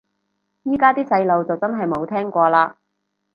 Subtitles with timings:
[0.63, 2.73] 依家啲細路就真係冇聽過嘞